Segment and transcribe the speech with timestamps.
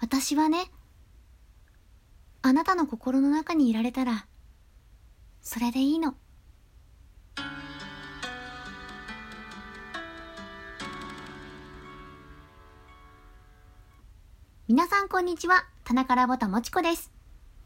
[0.00, 0.70] 私はね、
[2.40, 4.26] あなたの心の中にいられたら、
[5.42, 6.14] それでいいの。
[14.68, 15.66] 皆さんこんにちは。
[15.84, 17.12] 田中ラボタもちこです。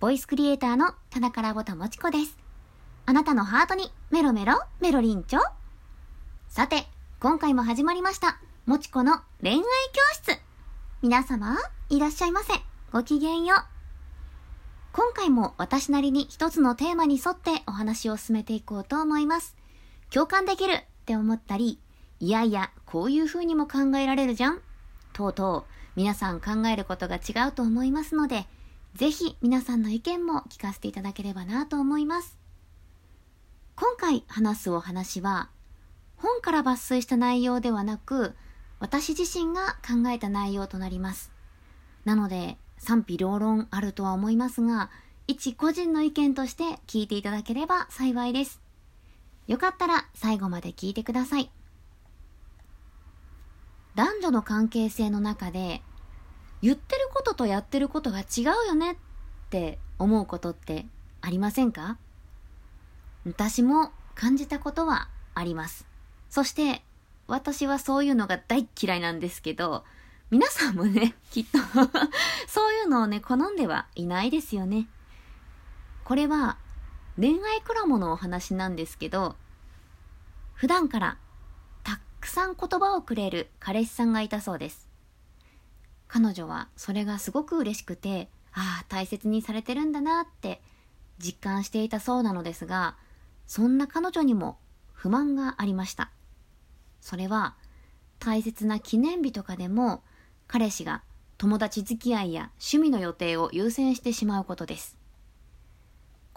[0.01, 2.37] ボイスクリエイターの田中ラボタもちこです。
[3.07, 5.41] あなたのハートにメロメロメロリンチョ。
[6.49, 6.89] さて、
[7.21, 8.41] 今回も始まりました。
[8.67, 9.65] もちこの恋愛教
[10.15, 10.41] 室。
[11.01, 11.57] 皆様、
[11.91, 12.55] いらっしゃいませ。
[12.93, 13.59] ごきげんよう。
[14.93, 19.55] 今回も私なりに一つのテーマに沿ってお話を進めていこうと思います。
[20.11, 21.79] 共感できるって思ったり、
[22.21, 24.63] いやいや、こういう風にも考えられるじゃん。
[25.13, 28.47] とうとう、皆さん考えることが違うと思いますので、
[28.95, 32.39] ぜひ皆さんの意見も聞かせていただければなと思います。
[33.77, 35.51] 今回話すお話は、
[36.17, 38.35] 本から抜粋した内容ではなく、
[38.81, 41.34] 私自身が考えた内容となります。
[42.05, 44.91] なので、賛否両論あるとは思いますが、
[45.27, 48.61] 一個人の意見として聞いていただければ幸いです。
[49.47, 51.51] よかったら最後まで聞いてください。
[53.95, 55.81] 男女の関係性の中で
[56.61, 58.97] 言ってることとやってることが違うよねっ
[59.51, 60.87] て思うことって
[61.21, 61.97] ありませんか？
[63.25, 65.87] 私も感じたことはあります。
[66.29, 66.83] そして
[67.29, 69.85] 私はそういうのが大嫌いなんですけど、
[70.31, 71.59] 皆さんもね、 きっと
[72.49, 74.89] そういうのをね、好んではいないですよね。
[76.05, 76.59] これは
[77.17, 79.37] 恋愛クラモのお話なんですけど、
[80.55, 81.19] 普段から
[81.83, 84.89] たくさん言葉をくれる彼氏さんがいたそうです。
[86.09, 90.63] 彼女はそれがすごく嬉しくて、ああ、大切にされてるんだなって
[91.19, 92.97] 実感していたそうなのですが、
[93.47, 94.59] そんな彼女にも
[94.93, 96.11] 不満がありました。
[97.01, 97.57] それは、
[98.19, 100.03] 大切な記念日とかでも、
[100.55, 101.03] 彼氏が
[101.37, 104.97] 友達付き合いや趣味の予定を優先してしまうことです。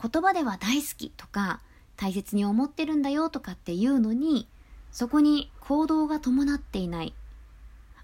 [0.02, 1.62] 言葉では大好きとか、
[1.98, 4.48] 大切に思ってるんだよとかっていうのに、
[4.92, 7.14] そこに行動が伴っていない。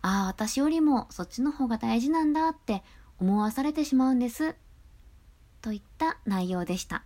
[0.04, 2.84] ああ、私よりもそっちの方が大事なんだって
[3.20, 4.54] 思わされてしまうんです。
[5.64, 7.04] といった内容でした。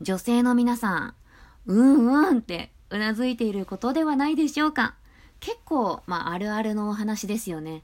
[0.00, 1.14] 女性の皆さん、
[1.66, 4.96] うんうんってうなずいていることではないでしょうか。
[5.40, 7.82] 結構、まあ、あるあるのお話ですよね。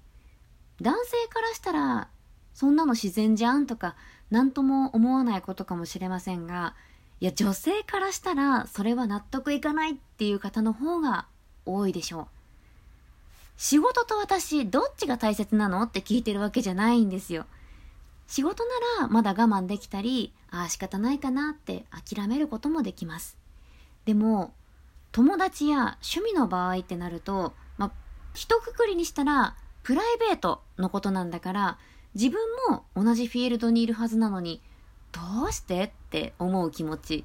[0.81, 2.09] 男性からしたら、
[2.55, 3.97] そんなの自然じゃんとか、
[4.31, 6.75] 何とも思わないことかもしれませんが、
[7.21, 11.27] いや、女性からしたら、それは納得いかないっていう方の方が
[11.65, 12.27] 多いでしょう。
[13.57, 17.47] 仕事と私、どっちが大切なのって聞いてるわけじゃないんですよ。
[18.27, 18.65] 仕事
[18.99, 23.39] ならまだ我慢できたり、ああ仕方ないかなって諦めることもできます。
[24.05, 24.53] でも、
[25.17, 27.93] 友達や趣味の場合ってなると、まあ、
[28.35, 31.79] 一括りにしたら、プライベートのことなんだから、
[32.13, 32.39] 自分
[32.69, 34.61] も同じフィールドにいるはずなのに、
[35.13, 37.25] どうしてって思う気持ち、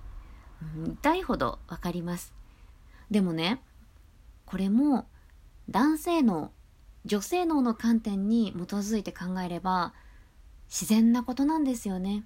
[0.85, 2.33] 痛いほどわかります。
[3.09, 3.61] でもね、
[4.45, 5.05] これも
[5.69, 6.53] 男性脳、
[7.03, 9.93] 女性脳の観点に基づいて考えれば
[10.69, 12.23] 自然なことなんですよね。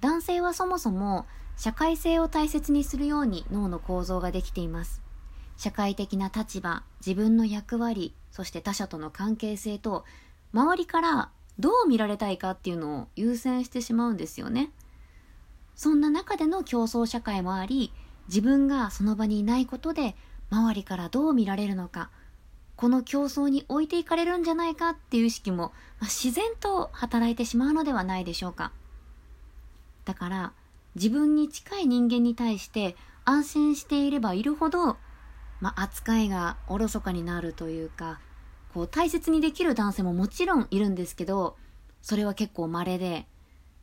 [0.00, 5.02] 男性はそもそも社会性を大切にするように脳の構造ができています。
[5.56, 10.04] 社会的な立場、自分の役割、そして他者との関係性と
[10.52, 14.70] 周りからどう見られたいかっていうのを優先してしまうんですよね。
[15.74, 17.92] そんな中での競争社会もあり、
[18.28, 20.14] 自分がその場にいないことで
[20.50, 22.10] 周りからどう見られるのか、
[22.76, 28.72] この競争に置いていかれるんじゃないかっていう意識も、まあ、自然と働いてしまうのではないでしょうか。
[30.04, 30.52] だから、
[30.96, 32.96] 自分に近い人間に対して
[33.26, 34.96] 安心していればいるほど、
[35.60, 38.18] まあ、扱いがおろそかになるというか、
[38.72, 41.56] こう大切にできる男性ももちろんいるんですけど、
[42.00, 43.26] それは結構稀で、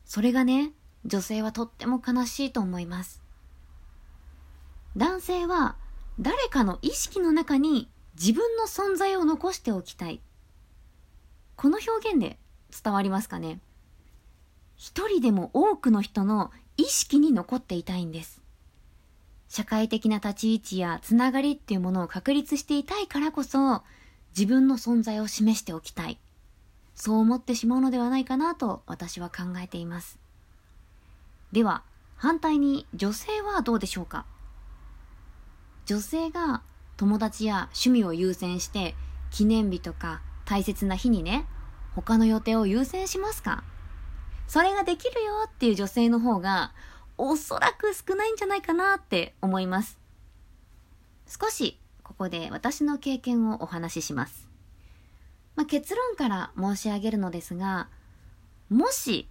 [0.04, 0.72] それがね、
[1.04, 3.22] 女性はとっても悲しいと思います。
[4.96, 5.76] 男性は
[6.18, 7.88] 誰かの意識の中に
[8.18, 10.20] 自分の存在を残しておきたい。
[11.54, 12.38] この表現で
[12.82, 13.60] 伝わりますかね
[14.76, 18.42] 一人でも多くの人の意識に残っていたいんです。
[19.48, 23.82] 社会的な立ち位置やつながりっていうものを確立していたいからこそ、
[24.36, 26.18] 自分の存在を示しておきたい。
[26.96, 30.18] そう思ってしまうのではないかなと私は考えています。
[31.52, 31.84] では、
[32.16, 34.26] 反対に女性はどうでしょうか？
[35.86, 36.62] 女性が
[36.96, 38.94] 友達や趣味を優先して
[39.30, 41.46] 記念日とか大切な日にね、
[41.94, 43.62] 他の予定を優先しますか？
[44.46, 46.72] それができるよっていう女性の方が
[47.16, 49.98] おそらく少ないんじゃないかなって思います。
[51.26, 54.48] 少しここで私の経験をお話しします。
[55.56, 57.88] まあ、結論から申し上げるのですが、
[58.68, 59.28] もし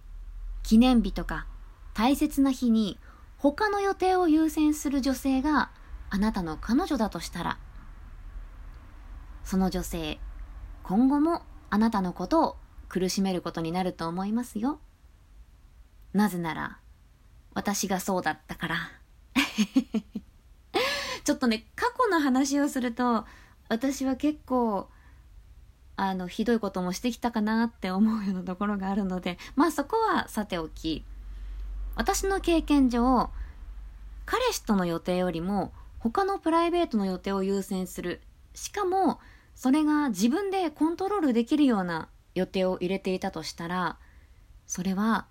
[0.62, 1.46] 記念日とか
[1.92, 2.98] 大切な日に
[3.36, 5.70] 他の予定を優先する女性が
[6.10, 7.58] あなたの彼女だとしたら、
[9.44, 10.18] その女性、
[10.82, 12.56] 今後もあなたのことを
[12.88, 14.80] 苦しめることになると思いますよ。
[16.14, 16.78] なぜなら、
[17.54, 18.76] 私がそうだったから。
[21.24, 23.26] ちょっとね、過去の話をすると、
[23.68, 24.88] 私は結構、
[25.96, 31.04] あの、ひどいこともしてきたかなって思うようなところがあるので、まあそこはさておき、
[31.96, 33.30] 私の経験上、
[34.24, 38.22] 彼氏との予定よりも他のプライベートの予定を優先する。
[38.54, 39.20] しかも、
[39.56, 43.98] それが自分でコントロールできるような予定を入れていたとしたら、
[44.66, 45.26] それは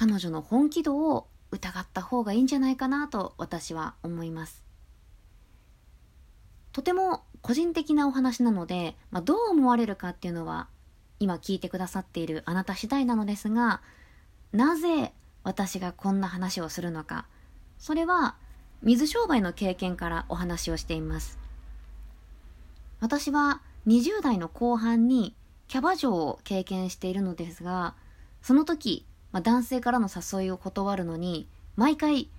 [0.00, 4.64] 彼女の本気度を疑った方がいいんじゃないかなと私は思います。
[6.72, 10.68] とても個人的なお話なので、まあ、どう思われるかっていうのは
[11.18, 13.82] 今聞いてくださっているあなた次第なのですが、
[14.52, 15.12] なぜ
[15.42, 17.26] 私がこんな話をするのか、
[17.78, 18.36] それは
[18.82, 21.38] 水商売の経験からお話をしています。
[23.00, 25.34] 私は20代の後半に
[25.68, 27.94] キャバ嬢を経験しているのですが、
[28.40, 32.30] その時、まあ、男性からの誘いを断るのに、毎回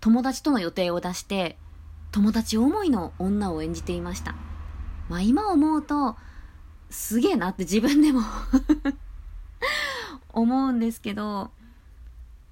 [0.00, 1.56] 友達との予定を出して、
[2.12, 4.34] 友達思いの女を演じていました。
[5.08, 6.16] まあ今思うと、
[6.90, 8.20] すげえなって自分でも
[10.32, 11.50] 思うんですけど、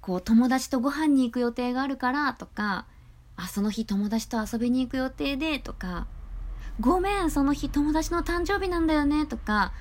[0.01, 2.85] こう友達とご飯に行く予定があるからとか、
[3.35, 6.07] あ、その日友達と遊びに行く予定でとか、
[6.79, 9.71] ごめん、その日友達の誕生日なんだよねとか、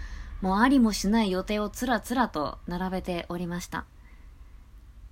[0.41, 3.87] もうありもしない予定をつらつらと並べておりました。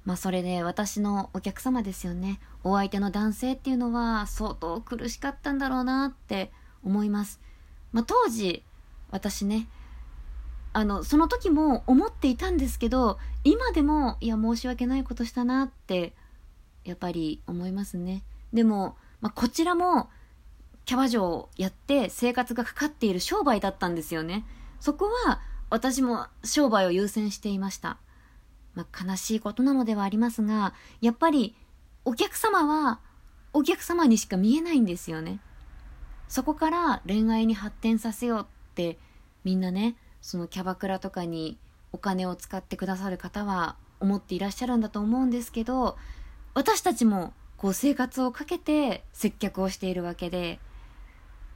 [0.05, 2.41] まあそれで私のお客様ですよね。
[2.65, 6.51] お相手の男性っていうのは相当苦しかったんだろうなって
[6.83, 7.41] 思います。
[7.93, 8.65] まあ当時、
[9.11, 9.69] 私ね、
[10.73, 16.15] あの、その時も思っていたんですけど、今でも、いや、申し訳ないことしたなって、
[16.85, 18.23] やっぱり思いますね。
[18.53, 20.11] でも、まあ、こちらも、
[20.85, 24.45] キャバ嬢をやって生活がかかっている商売だったんですよね。
[24.79, 27.99] そこは、私も商売を優先していました。
[28.75, 31.55] まあ、悲しいことなのではありますが、やっぱり、
[32.05, 33.01] お客様は、
[33.53, 35.41] お客様にしか見えないんですよね。
[36.29, 38.45] そこから恋愛に発展させようっ
[38.75, 38.99] て、
[39.45, 41.59] みんなね、そのキャバクラとかに
[41.93, 45.97] お金を使ってくださる方は思っていらっしゃるんだと思うんですけど
[46.55, 50.59] 私たちもこう生活をかけて接客をしているわけで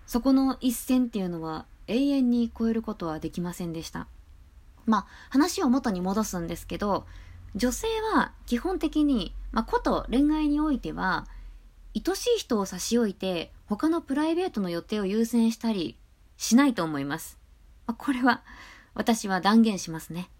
[0.07, 4.07] そこの一線っていうのは永遠に超えることはできませんでした
[4.87, 7.07] まあ話を元に戻すんですけど
[7.55, 11.27] 女性は基本的に、まあ、こと恋愛においては
[11.95, 15.97] 愛しい人を差し置いて他のプライベートの予定を優先したり
[16.37, 17.39] しないと思います
[17.87, 18.43] まあこれは
[18.95, 20.31] 私は断言しますね。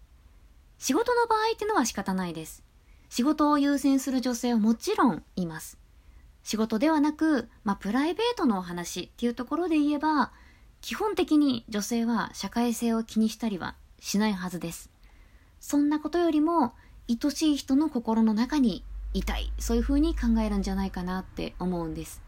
[0.77, 2.63] 仕事の場合ってのは仕方ないです。
[3.09, 5.77] 仕事を優先する女性はもちろんいます。
[6.43, 10.31] 仕事ではなく、まあ、プライベートのお話っていうところで言えば、
[10.81, 14.91] 基本的に女性は社会性を気にしたりはしないはずです。
[15.59, 16.75] そんなことよりも、
[17.09, 18.83] 愛しい人の心の中に
[19.15, 19.51] いたい。
[19.57, 22.21] そういう風に考えるんじゃないかなって思うんです。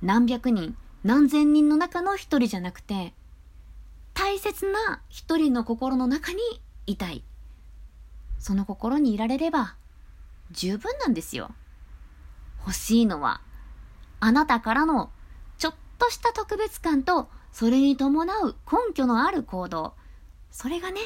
[0.00, 3.14] 何百人、何千人の中の一人じゃなくて、
[4.14, 6.38] 大切な一人の心の中に
[6.86, 7.24] いたい。
[8.38, 9.74] その心にいられれば
[10.52, 11.50] 十分なんですよ。
[12.60, 13.40] 欲しいのは
[14.20, 15.10] あなたからの
[15.58, 19.94] ちょっとした特別感とそれに伴う根拠のある行動。
[20.52, 21.00] それがね、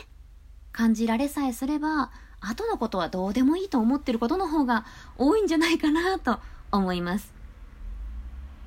[0.72, 2.10] 感じられさえすれば、
[2.40, 4.84] 後のことはどうでもいいと思ってることの方が
[5.16, 6.38] 多いんじゃないかなと
[6.70, 7.32] 思います。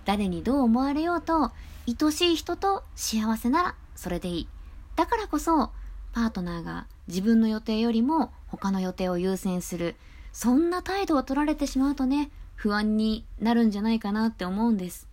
[0.06, 1.52] 誰にどう思われようと、
[1.88, 4.48] 愛しい人と幸せならそれでいい。
[4.96, 5.72] だからこそ、
[6.14, 9.96] パートナーが自分の予定よりも他の予定を優先する。
[10.32, 15.08] そんな態度を取られてしまうとね、不安になるんじゃないかなって思うんです。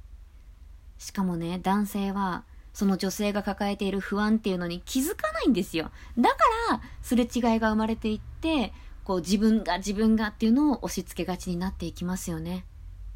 [0.99, 2.45] しかもね、男性は、
[2.77, 5.91] その女性が抱えている不安っていうのに気づかないんですよ。
[6.19, 6.37] だか
[6.73, 12.67] ら、すれ違いが生まれていって、こう自分が自分がっていうのを押し付けがちになっていきますよね。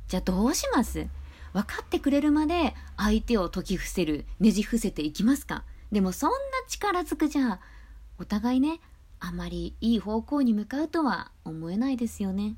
[0.08, 1.08] じゃあどうします？
[1.52, 5.62] 分かってくれるまで相手を解き伏せる、ねじ伏せていきますか？
[5.92, 6.36] でもそんな
[6.66, 7.60] 力ずくじゃ、
[8.18, 8.80] お互いね、
[9.18, 12.54] あまりいい方向に向かうとは思えないですよね。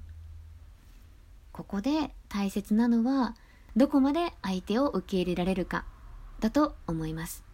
[1.50, 3.34] ここで大切なのは、
[3.74, 5.84] どこまで相手を受け入れられるか、
[6.42, 7.44] だと思います。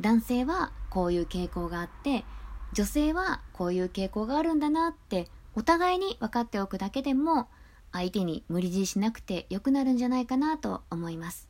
[0.00, 2.24] 男性はこういう傾向があって、
[2.72, 7.48] 女性はこういう傾向があるんだなって、お互いに分かっておくだけでも、
[7.92, 11.48] 相手に無理強いしなくて良くなるんじゃないかなと思います。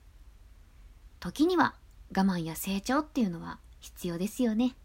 [1.19, 1.75] 時には
[2.17, 4.77] 我慢や成長っていうのは必要ですよね。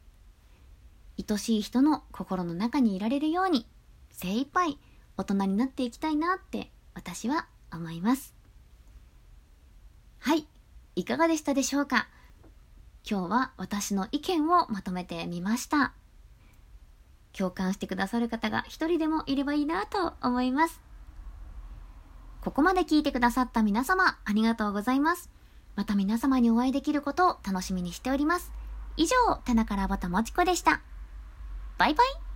[1.29, 3.67] 愛しい人の心の中にいられるように
[4.10, 4.79] 精一杯
[5.17, 8.33] 大人になっていきたいなって私は思います。
[10.19, 10.48] はい、
[10.95, 12.07] いかがでしたでしょうか？
[13.10, 15.93] 今日は私の意見をまとめてみました。
[17.33, 20.81] 共感してくださる方が一人でもいればいいなと思います。
[22.41, 25.29] ここまで聞いてくださった皆様、ありがとうございます。
[25.75, 28.51] また皆様にお会いできることを楽しみにしております。
[28.98, 30.81] 以上、田中らぼたもちこでした。
[31.77, 32.30] バイバイ